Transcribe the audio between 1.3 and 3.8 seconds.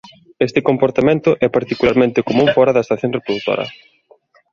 é particularmente común fóra da estación reprodutora.